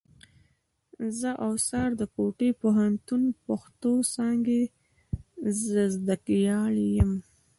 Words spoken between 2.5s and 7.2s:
پوهنتون پښتو څانګي زدهکړيال یم.